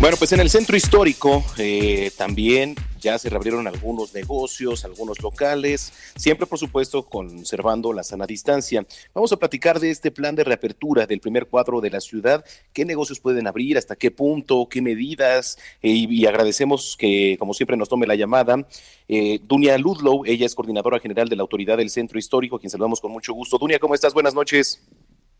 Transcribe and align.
Bueno, 0.00 0.16
pues 0.16 0.32
en 0.32 0.40
el 0.40 0.48
centro 0.48 0.78
histórico 0.78 1.44
eh, 1.58 2.10
también 2.16 2.74
ya 2.98 3.18
se 3.18 3.28
reabrieron 3.28 3.66
algunos 3.66 4.14
negocios, 4.14 4.86
algunos 4.86 5.22
locales, 5.22 5.92
siempre 6.16 6.46
por 6.46 6.58
supuesto 6.58 7.02
conservando 7.02 7.92
la 7.92 8.02
sana 8.02 8.24
distancia. 8.24 8.86
Vamos 9.12 9.30
a 9.32 9.36
platicar 9.36 9.78
de 9.78 9.90
este 9.90 10.10
plan 10.10 10.34
de 10.34 10.42
reapertura 10.42 11.06
del 11.06 11.20
primer 11.20 11.48
cuadro 11.48 11.82
de 11.82 11.90
la 11.90 12.00
ciudad, 12.00 12.42
qué 12.72 12.86
negocios 12.86 13.20
pueden 13.20 13.46
abrir, 13.46 13.76
hasta 13.76 13.94
qué 13.94 14.10
punto, 14.10 14.68
qué 14.70 14.80
medidas, 14.80 15.58
eh, 15.82 15.90
y, 15.90 16.24
agradecemos 16.24 16.96
que 16.98 17.36
como 17.38 17.52
siempre 17.52 17.76
nos 17.76 17.90
tome 17.90 18.06
la 18.06 18.14
llamada. 18.14 18.66
Eh, 19.06 19.38
Dunia 19.42 19.76
Ludlow, 19.76 20.24
ella 20.24 20.46
es 20.46 20.54
coordinadora 20.54 20.98
general 20.98 21.28
de 21.28 21.36
la 21.36 21.42
Autoridad 21.42 21.76
del 21.76 21.90
Centro 21.90 22.18
Histórico, 22.18 22.58
quien 22.58 22.70
saludamos 22.70 23.02
con 23.02 23.12
mucho 23.12 23.34
gusto. 23.34 23.58
Dunia, 23.58 23.78
¿cómo 23.78 23.94
estás? 23.94 24.14
Buenas 24.14 24.34
noches. 24.34 24.82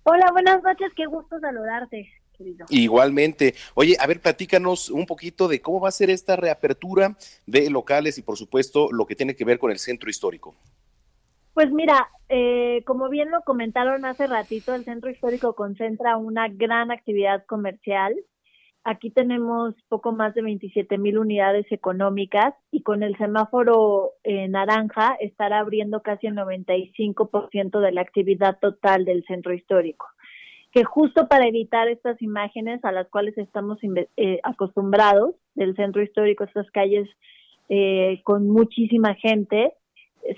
Hola, 0.03 0.31
buenas 0.33 0.63
noches, 0.63 0.93
qué 0.95 1.07
gusto 1.07 1.41
saludarte. 1.41 2.20
Igualmente. 2.69 3.55
Oye, 3.75 3.97
a 3.99 4.07
ver, 4.07 4.21
platícanos 4.21 4.91
un 4.91 5.07
poquito 5.07 5.49
de 5.49 5.61
cómo 5.61 5.81
va 5.81 5.89
a 5.89 5.93
ser 5.93 6.11
esta 6.11 6.37
reapertura 6.37 7.17
de 7.47 7.71
locales 7.71 8.19
y, 8.19 8.23
por 8.23 8.37
supuesto, 8.37 8.91
lo 8.93 9.07
que 9.07 9.17
tiene 9.17 9.35
que 9.35 9.45
ver 9.45 9.59
con 9.59 9.71
el 9.71 9.79
centro 9.79 10.11
histórico. 10.11 10.55
Pues 11.55 11.71
mira, 11.73 12.09
eh, 12.29 12.83
como 12.87 13.09
bien 13.09 13.31
lo 13.31 13.43
comentaron 13.43 14.05
hace 14.05 14.27
ratito, 14.27 14.75
el 14.75 14.85
centro 14.85 15.11
histórico 15.11 15.55
concentra 15.55 16.17
una 16.17 16.49
gran 16.49 16.91
actividad 16.91 17.45
comercial. 17.47 18.15
Aquí 18.83 19.11
tenemos 19.11 19.75
poco 19.89 20.13
más 20.13 20.33
de 20.35 20.41
27 20.41 20.97
mil 20.97 21.19
unidades 21.19 21.67
económicas 21.71 22.55
y 22.71 22.83
con 22.83 23.03
el 23.03 23.15
semáforo 23.19 24.13
eh, 24.23 24.49
naranja 24.49 25.17
estará 25.21 25.59
abriendo 25.59 26.01
casi 26.01 26.29
el 26.29 26.37
95% 26.37 27.81
de 27.81 27.93
la 27.93 28.01
actividad 28.01 28.59
total 28.59 29.05
del 29.05 29.23
centro 29.27 29.53
histórico 29.53 30.07
que 30.73 30.85
justo 30.85 31.27
para 31.27 31.47
evitar 31.47 31.89
estas 31.89 32.21
imágenes 32.23 32.85
a 32.85 32.93
las 32.93 33.09
cuales 33.09 33.37
estamos 33.39 33.79
eh, 34.17 34.41
acostumbrados 34.45 35.35
del 35.55 35.75
centro 35.75 36.03
histórico, 36.03 36.45
estas 36.45 36.71
calles 36.71 37.09
eh, 37.69 38.21
con 38.25 38.49
muchísima 38.49 39.15
gente, 39.15 39.73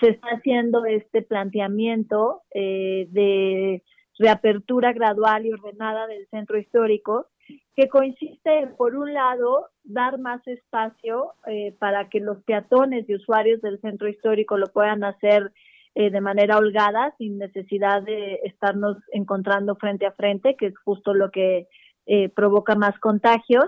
se 0.00 0.08
está 0.10 0.28
haciendo 0.28 0.86
este 0.86 1.22
planteamiento 1.22 2.42
eh, 2.54 3.08
de 3.10 3.82
reapertura 4.18 4.92
gradual 4.92 5.44
y 5.44 5.52
ordenada 5.52 6.06
del 6.06 6.26
centro 6.28 6.58
histórico, 6.58 7.26
que 7.74 7.88
consiste 7.88 8.60
en, 8.60 8.76
por 8.76 8.96
un 8.96 9.12
lado, 9.12 9.66
dar 9.82 10.18
más 10.18 10.46
espacio 10.46 11.32
para 11.78 12.08
que 12.08 12.20
los 12.20 12.42
peatones 12.44 13.08
y 13.08 13.14
usuarios 13.14 13.60
del 13.62 13.80
centro 13.80 14.08
histórico 14.08 14.56
lo 14.56 14.68
puedan 14.68 15.02
hacer 15.02 15.52
eh, 15.94 16.10
de 16.10 16.20
manera 16.20 16.56
holgada, 16.56 17.14
sin 17.18 17.38
necesidad 17.38 18.02
de 18.02 18.40
estarnos 18.44 18.96
encontrando 19.12 19.76
frente 19.76 20.06
a 20.06 20.12
frente, 20.12 20.56
que 20.56 20.66
es 20.66 20.78
justo 20.78 21.12
lo 21.12 21.30
que 21.30 21.68
eh, 22.06 22.28
provoca 22.30 22.74
más 22.74 22.98
contagios, 22.98 23.66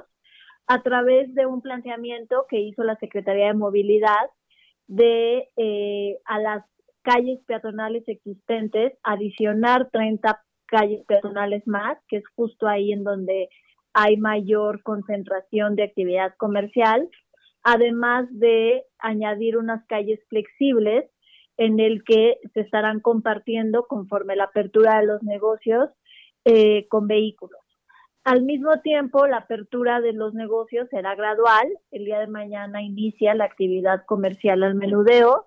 a 0.66 0.82
través 0.82 1.34
de 1.34 1.44
un 1.44 1.60
planteamiento 1.60 2.46
que 2.48 2.60
hizo 2.60 2.82
la 2.82 2.96
Secretaría 2.96 3.48
de 3.48 3.54
Movilidad 3.54 4.30
de 4.86 5.50
eh, 5.56 6.18
a 6.24 6.38
las 6.38 6.64
calles 7.02 7.40
peatonales 7.46 8.02
existentes 8.06 8.94
adicionar 9.02 9.90
30 9.90 10.42
calles 10.64 11.04
peatonales 11.06 11.66
más, 11.66 11.98
que 12.08 12.16
es 12.16 12.24
justo 12.34 12.66
ahí 12.66 12.92
en 12.92 13.04
donde 13.04 13.50
hay 13.92 14.16
mayor 14.16 14.82
concentración 14.82 15.76
de 15.76 15.84
actividad 15.84 16.34
comercial, 16.38 17.08
además 17.62 18.26
de 18.30 18.84
añadir 18.98 19.58
unas 19.58 19.86
calles 19.86 20.20
flexibles 20.28 21.04
en 21.56 21.80
el 21.80 22.02
que 22.04 22.38
se 22.52 22.60
estarán 22.60 23.00
compartiendo 23.00 23.86
conforme 23.86 24.36
la 24.36 24.44
apertura 24.44 24.98
de 25.00 25.06
los 25.06 25.22
negocios 25.22 25.90
eh, 26.44 26.86
con 26.88 27.06
vehículos. 27.06 27.60
Al 28.24 28.42
mismo 28.42 28.80
tiempo, 28.80 29.26
la 29.26 29.38
apertura 29.38 30.00
de 30.00 30.14
los 30.14 30.34
negocios 30.34 30.88
será 30.90 31.14
gradual. 31.14 31.66
El 31.90 32.06
día 32.06 32.20
de 32.20 32.26
mañana 32.26 32.82
inicia 32.82 33.34
la 33.34 33.44
actividad 33.44 34.04
comercial 34.06 34.62
al 34.62 34.74
menudeo. 34.74 35.46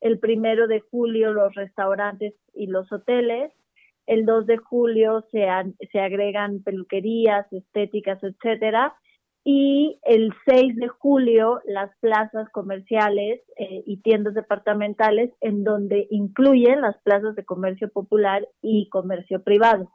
El 0.00 0.18
primero 0.18 0.66
de 0.66 0.80
julio 0.80 1.32
los 1.32 1.54
restaurantes 1.54 2.34
y 2.52 2.66
los 2.66 2.90
hoteles. 2.92 3.52
El 4.06 4.26
2 4.26 4.46
de 4.46 4.56
julio 4.56 5.24
se, 5.30 5.46
se 5.90 6.00
agregan 6.00 6.62
peluquerías, 6.62 7.52
estéticas, 7.52 8.22
etcétera 8.22 8.94
y 9.48 10.00
el 10.02 10.34
6 10.44 10.74
de 10.74 10.88
julio 10.88 11.60
las 11.66 11.96
plazas 12.00 12.50
comerciales 12.50 13.40
eh, 13.56 13.84
y 13.86 13.98
tiendas 13.98 14.34
departamentales 14.34 15.30
en 15.40 15.62
donde 15.62 16.08
incluyen 16.10 16.80
las 16.80 17.00
plazas 17.04 17.36
de 17.36 17.44
comercio 17.44 17.88
popular 17.88 18.48
y 18.60 18.88
comercio 18.88 19.44
privado, 19.44 19.92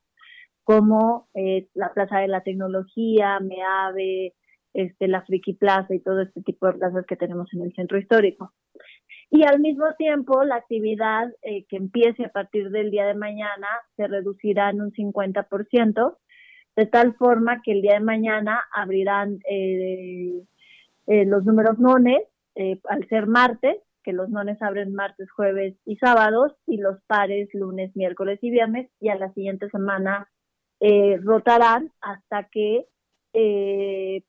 como 0.63 1.27
eh, 1.33 1.67
la 1.73 1.93
Plaza 1.93 2.19
de 2.19 2.29
la 2.29 2.43
Tecnología, 2.43 3.41
MEAVE, 3.41 4.35
este, 4.73 5.09
la 5.09 5.23
Friki 5.23 5.51
Plaza 5.51 5.93
y 5.93 5.99
todo 5.99 6.21
este 6.21 6.41
tipo 6.43 6.67
de 6.67 6.79
plazas 6.79 7.05
que 7.05 7.17
tenemos 7.17 7.53
en 7.53 7.63
el 7.63 7.73
centro 7.73 7.99
histórico. 7.99 8.53
Y 9.29 9.43
al 9.43 9.59
mismo 9.59 9.85
tiempo, 9.97 10.45
la 10.45 10.55
actividad 10.55 11.27
eh, 11.41 11.65
que 11.67 11.75
empiece 11.75 12.23
a 12.23 12.31
partir 12.31 12.69
del 12.69 12.89
día 12.89 13.05
de 13.05 13.15
mañana 13.15 13.67
se 13.97 14.07
reducirá 14.07 14.69
en 14.69 14.79
un 14.79 14.93
50%, 14.93 16.15
de 16.81 16.87
tal 16.87 17.13
forma 17.13 17.61
que 17.61 17.73
el 17.73 17.83
día 17.83 17.93
de 17.93 17.99
mañana 17.99 18.59
abrirán 18.73 19.37
eh, 19.47 20.41
eh, 21.05 21.25
los 21.25 21.45
números 21.45 21.77
nones, 21.77 22.23
eh, 22.55 22.79
al 22.89 23.07
ser 23.07 23.27
martes, 23.27 23.77
que 24.03 24.13
los 24.13 24.29
nones 24.29 24.59
abren 24.63 24.95
martes, 24.95 25.29
jueves 25.29 25.75
y 25.85 25.97
sábados, 25.97 26.53
y 26.65 26.77
los 26.77 26.99
pares 27.05 27.49
lunes, 27.53 27.95
miércoles 27.95 28.39
y 28.41 28.49
viernes, 28.49 28.89
y 28.99 29.09
a 29.09 29.15
la 29.15 29.31
siguiente 29.33 29.69
semana 29.69 30.27
rotarán 31.23 31.91
hasta 32.01 32.45
que 32.45 32.87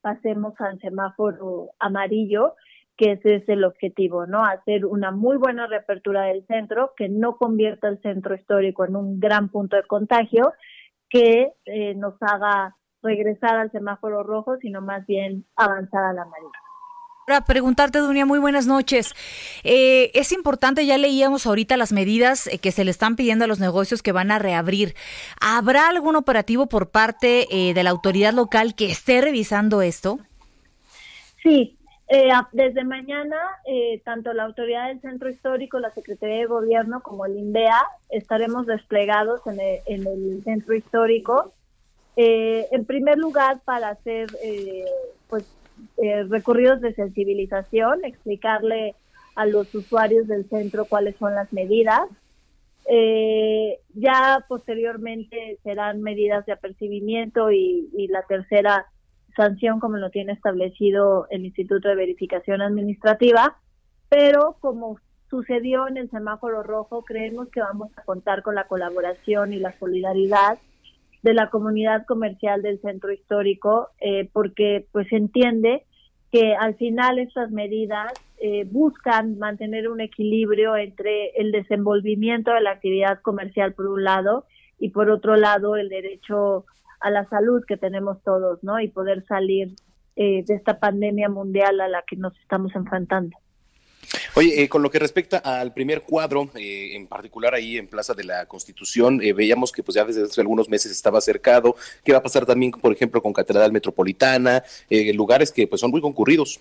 pasemos 0.02 0.52
al 0.58 0.78
semáforo 0.80 1.70
amarillo, 1.78 2.54
que 2.98 3.12
ese 3.12 3.36
es 3.36 3.48
el 3.48 3.64
objetivo, 3.64 4.26
¿no? 4.26 4.44
Hacer 4.44 4.84
una 4.84 5.10
muy 5.10 5.38
buena 5.38 5.66
reapertura 5.66 6.24
del 6.24 6.44
centro, 6.47 6.92
que 6.98 7.09
no 7.09 7.38
convierta 7.38 7.88
el 7.88 8.03
centro 8.03 8.34
histórico 8.34 8.84
en 8.84 8.97
un 8.97 9.18
gran 9.18 9.48
punto 9.48 9.77
de 9.77 9.84
contagio 9.84 10.53
que 11.12 11.53
eh, 11.66 11.94
nos 11.94 12.14
haga 12.20 12.74
regresar 13.03 13.56
al 13.56 13.70
semáforo 13.70 14.22
rojo, 14.22 14.56
sino 14.60 14.80
más 14.80 15.06
bien 15.06 15.44
avanzar 15.56 16.04
al 16.04 16.18
amarillo. 16.18 16.50
Para 17.26 17.44
preguntarte, 17.44 17.98
Dunia, 17.98 18.26
muy 18.26 18.38
buenas 18.38 18.66
noches. 18.66 19.14
Eh, 19.62 20.10
es 20.14 20.32
importante, 20.32 20.86
ya 20.86 20.98
leíamos 20.98 21.47
ahorita 21.47 21.76
las 21.76 21.92
medidas 21.92 22.47
eh, 22.47 22.59
que 22.59 22.72
se 22.72 22.84
le 22.84 22.91
están 22.91 23.14
pidiendo 23.14 23.44
a 23.44 23.48
los 23.48 23.60
negocios 23.60 24.03
que 24.03 24.10
van 24.10 24.30
a 24.30 24.38
reabrir. 24.38 24.94
¿Habrá 25.41 25.88
algún 25.88 26.16
operativo 26.16 26.66
por 26.66 26.91
parte 26.91 27.47
de 27.50 27.82
la 27.82 27.91
autoridad 27.91 28.32
local 28.32 28.74
que 28.74 28.91
esté 28.91 29.20
revisando 29.20 29.82
esto? 29.82 30.18
Sí, 31.42 31.76
eh, 32.09 32.31
desde 32.53 32.84
mañana, 32.84 33.39
eh, 33.65 34.03
tanto 34.04 34.33
la 34.33 34.45
autoridad 34.45 34.89
del 34.89 35.01
centro 35.01 35.31
histórico, 35.31 35.78
la 35.78 35.91
Secretaría 35.91 36.39
de 36.39 36.47
Gobierno 36.47 37.01
como 37.01 37.25
el 37.25 37.39
INDEA 37.39 37.81
estaremos 38.10 38.66
desplegados 38.66 39.41
en 39.47 39.60
el, 39.87 40.43
centro 40.45 40.75
histórico. 40.75 41.53
Eh, 42.16 42.66
en 42.71 42.84
primer 42.84 43.16
lugar, 43.16 43.60
para 43.65 43.91
hacer, 43.91 44.28
pues, 45.28 45.47
eh, 46.03 46.25
recorridos 46.25 46.83
de 46.83 46.93
sensibilización, 46.93 48.04
explicarle 48.04 48.95
a 49.34 49.47
los 49.47 49.75
usuarios 49.75 50.28
del 50.28 50.47
centro 50.51 50.84
cuáles 50.84 51.16
son 51.16 51.34
las 51.34 51.51
medidas. 51.53 52.03
Ya 53.95 54.45
posteriormente 54.49 55.59
serán 55.63 56.03
medidas 56.03 56.45
de 56.45 56.53
apercibimiento 56.53 57.51
y 57.51 58.09
la 58.10 58.22
tercera 58.22 58.87
sanción 59.36 59.80
como 59.80 59.96
lo 59.96 60.10
tiene 60.10 60.32
establecido 60.32 61.26
el 61.30 61.44
Instituto 61.44 61.88
de 61.88 61.96
Verificación 61.96 62.62
Administrativa, 62.62 63.56
pero 64.08 64.56
como 64.60 64.98
sucedió 65.28 65.88
en 65.88 65.96
el 65.96 66.10
semáforo 66.10 66.62
rojo, 66.62 67.04
creemos 67.04 67.48
que 67.48 67.60
vamos 67.60 67.90
a 67.96 68.02
contar 68.02 68.42
con 68.42 68.54
la 68.54 68.64
colaboración 68.64 69.52
y 69.52 69.58
la 69.58 69.72
solidaridad 69.78 70.58
de 71.22 71.34
la 71.34 71.48
comunidad 71.50 72.04
comercial 72.04 72.62
del 72.62 72.80
centro 72.80 73.12
histórico, 73.12 73.88
eh, 74.00 74.28
porque 74.32 74.86
pues 74.92 75.10
entiende 75.12 75.84
que 76.30 76.54
al 76.54 76.74
final 76.74 77.18
estas 77.18 77.50
medidas 77.50 78.12
eh, 78.38 78.64
buscan 78.64 79.38
mantener 79.38 79.88
un 79.88 80.00
equilibrio 80.00 80.76
entre 80.76 81.30
el 81.36 81.52
desenvolvimiento 81.52 82.52
de 82.52 82.60
la 82.60 82.72
actividad 82.72 83.20
comercial 83.20 83.72
por 83.74 83.86
un 83.86 84.02
lado 84.02 84.44
y 84.78 84.90
por 84.90 85.10
otro 85.10 85.36
lado 85.36 85.76
el 85.76 85.88
derecho 85.88 86.64
a 87.03 87.10
la 87.10 87.28
salud 87.28 87.65
que 87.66 87.77
tenemos 87.77 88.22
todos, 88.22 88.63
¿no? 88.63 88.81
Y 88.81 88.89
poder 88.89 89.25
salir 89.27 89.75
eh, 90.16 90.45
de 90.47 90.54
esta 90.54 90.78
pandemia 90.78 91.28
mundial 91.28 91.81
a 91.81 91.89
la 91.89 92.03
que 92.07 92.16
nos 92.16 92.39
estamos 92.39 92.75
enfrentando. 92.75 93.37
Oye, 94.34 94.63
eh, 94.63 94.69
con 94.69 94.83
lo 94.83 94.91
que 94.91 94.99
respecta 94.99 95.39
al 95.39 95.72
primer 95.72 96.03
cuadro, 96.03 96.51
eh, 96.54 96.97
en 96.97 97.07
particular 97.07 97.54
ahí 97.54 97.77
en 97.77 97.87
Plaza 97.87 98.15
de 98.15 98.25
la 98.25 98.47
Constitución, 98.47 99.21
eh, 99.22 99.33
veíamos 99.33 99.72
que 99.72 99.83
pues 99.83 99.95
ya 99.95 100.04
desde 100.04 100.22
hace 100.22 100.41
algunos 100.41 100.69
meses 100.69 100.91
estaba 100.91 101.21
cercado. 101.21 101.77
¿Qué 102.04 102.13
va 102.13 102.19
a 102.19 102.22
pasar 102.22 102.47
también, 102.47 102.72
por 102.72 102.93
ejemplo, 102.93 103.22
con 103.22 103.33
Catedral 103.33 103.72
Metropolitana, 103.72 104.63
lugares 105.15 105.53
que 105.53 105.66
pues 105.66 105.81
son 105.81 105.91
muy 105.91 106.01
concurridos? 106.01 106.60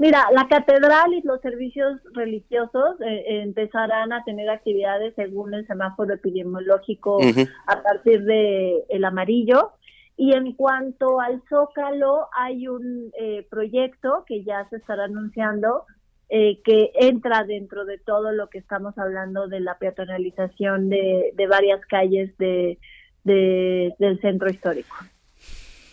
Mira, 0.00 0.28
la 0.32 0.48
catedral 0.48 1.12
y 1.12 1.20
los 1.20 1.40
servicios 1.42 2.00
religiosos 2.14 2.96
empezarán 3.00 4.12
a 4.12 4.24
tener 4.24 4.48
actividades 4.48 5.14
según 5.14 5.52
el 5.52 5.66
semáforo 5.66 6.14
epidemiológico 6.14 7.18
a 7.66 7.82
partir 7.82 8.24
de 8.24 8.82
el 8.88 9.04
amarillo. 9.04 9.72
Y 10.16 10.32
en 10.32 10.54
cuanto 10.54 11.20
al 11.20 11.42
Zócalo, 11.50 12.28
hay 12.34 12.66
un 12.66 13.12
proyecto 13.50 14.24
que 14.26 14.42
ya 14.42 14.66
se 14.70 14.76
estará 14.76 15.04
anunciando 15.04 15.84
eh, 16.32 16.60
que 16.62 16.92
entra 16.94 17.42
dentro 17.42 17.84
de 17.84 17.98
todo 17.98 18.30
lo 18.30 18.48
que 18.50 18.58
estamos 18.58 18.96
hablando 18.98 19.48
de 19.48 19.58
la 19.58 19.78
peatonalización 19.78 20.88
de, 20.88 21.34
varias 21.48 21.84
calles 21.86 22.30
de, 22.38 22.78
del 23.24 24.20
centro 24.20 24.48
histórico. 24.48 24.94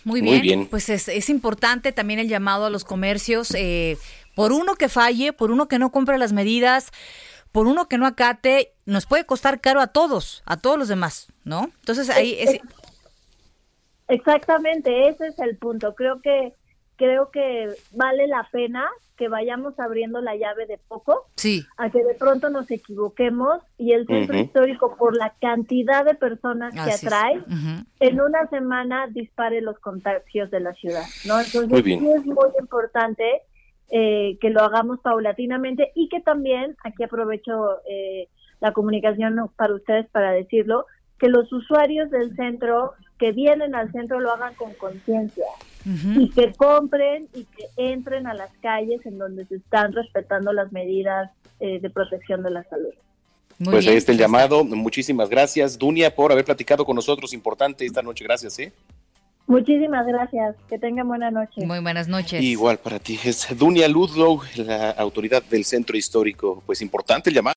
Muy 0.07 0.39
bien, 0.39 0.67
pues 0.67 0.87
es, 0.89 1.09
es, 1.09 1.29
importante 1.29 1.91
también 1.91 2.19
el 2.19 2.29
llamado 2.29 2.65
a 2.65 2.69
los 2.69 2.85
comercios, 2.85 3.53
eh, 3.55 3.97
por 4.35 4.53
uno 4.53 4.75
que 4.75 4.87
falle, 4.87 5.33
por 5.33 5.51
uno 5.51 5.67
que 5.67 5.79
no 5.79 5.91
cumpla 5.91 6.17
las 6.17 6.31
medidas, 6.31 6.91
por 7.51 7.67
uno 7.67 7.89
que 7.89 7.97
no 7.97 8.05
acate, 8.05 8.71
nos 8.85 9.05
puede 9.05 9.25
costar 9.25 9.59
caro 9.59 9.81
a 9.81 9.87
todos, 9.87 10.43
a 10.45 10.57
todos 10.57 10.79
los 10.79 10.87
demás, 10.87 11.27
¿no? 11.43 11.71
Entonces 11.79 12.09
ahí 12.09 12.37
es... 12.39 12.61
Exactamente, 14.07 15.09
ese 15.09 15.27
es 15.27 15.39
el 15.39 15.57
punto. 15.57 15.93
Creo 15.93 16.21
que 16.21 16.53
creo 16.97 17.31
que 17.31 17.69
vale 17.91 18.27
la 18.27 18.47
pena 18.51 18.89
que 19.17 19.29
vayamos 19.29 19.79
abriendo 19.79 20.21
la 20.21 20.35
llave 20.35 20.67
de 20.67 20.77
poco 20.77 21.25
sí. 21.35 21.65
a 21.77 21.89
que 21.89 22.03
de 22.03 22.13
pronto 22.13 22.49
nos 22.49 22.69
equivoquemos 22.69 23.61
y 23.77 23.93
el 23.93 24.05
centro 24.05 24.37
histórico 24.37 24.95
por 24.95 25.17
la 25.17 25.33
cantidad 25.41 26.05
de 26.05 26.13
personas 26.13 26.73
que 26.73 26.91
atrae 26.91 27.41
en 27.99 28.21
una 28.21 28.47
semana 28.49 29.07
dispare 29.07 29.61
los 29.61 29.79
contagios 29.79 30.51
de 30.51 30.59
la 30.59 30.73
ciudad 30.73 31.03
no 31.25 31.39
entonces 31.39 31.83
sí 31.83 31.93
es 31.93 32.25
muy 32.25 32.49
importante 32.59 33.41
eh, 33.89 34.37
que 34.39 34.49
lo 34.49 34.61
hagamos 34.61 34.99
paulatinamente 34.99 35.91
y 35.95 36.09
que 36.09 36.21
también 36.21 36.75
aquí 36.83 37.03
aprovecho 37.03 37.77
eh, 37.89 38.27
la 38.59 38.71
comunicación 38.71 39.49
para 39.55 39.73
ustedes 39.73 40.07
para 40.09 40.31
decirlo 40.31 40.85
que 41.17 41.29
los 41.29 41.51
usuarios 41.51 42.11
del 42.11 42.35
centro 42.35 42.93
que 43.17 43.31
vienen 43.31 43.75
al 43.75 43.91
centro 43.91 44.19
lo 44.19 44.31
hagan 44.31 44.53
con 44.55 44.73
conciencia 44.73 45.45
y 45.85 46.29
que 46.31 46.53
compren 46.53 47.29
y 47.33 47.45
que 47.45 47.65
entren 47.77 48.27
a 48.27 48.33
las 48.33 48.51
calles 48.61 49.05
en 49.05 49.17
donde 49.17 49.45
se 49.45 49.55
están 49.55 49.93
respetando 49.93 50.51
las 50.51 50.71
medidas 50.73 51.31
eh, 51.59 51.79
de 51.79 51.89
protección 51.89 52.43
de 52.43 52.51
la 52.51 52.63
salud. 52.65 52.93
pues 53.63 53.87
ahí 53.87 53.95
está 53.95 54.11
el 54.11 54.17
llamado. 54.17 54.63
Muchísimas 54.65 55.29
gracias, 55.29 55.77
Dunia, 55.77 56.13
por 56.13 56.31
haber 56.31 56.43
platicado 56.43 56.85
con 56.85 56.95
nosotros. 56.95 57.33
Importante 57.33 57.85
esta 57.85 58.01
noche. 58.01 58.25
Gracias, 58.25 58.59
¿eh? 58.59 58.73
Muchísimas 59.47 60.05
gracias. 60.05 60.57
Que 60.67 60.77
tengan 60.77 61.07
buena 61.07 61.31
noche. 61.31 61.65
Muy 61.65 61.79
buenas 61.79 62.09
noches. 62.09 62.43
Igual 62.43 62.79
para 62.79 62.99
ti. 62.99 63.17
Es 63.23 63.47
Dunia 63.57 63.87
Ludlow, 63.87 64.41
la 64.57 64.91
autoridad 64.91 65.41
del 65.41 65.63
centro 65.63 65.95
histórico. 65.95 66.61
Pues 66.65 66.81
importante 66.81 67.29
el 67.29 67.35
llamado. 67.35 67.56